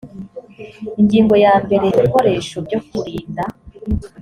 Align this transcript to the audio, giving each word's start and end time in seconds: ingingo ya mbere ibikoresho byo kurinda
ingingo 1.01 1.33
ya 1.43 1.53
mbere 1.63 1.85
ibikoresho 1.95 2.55
byo 2.65 2.79
kurinda 2.87 3.43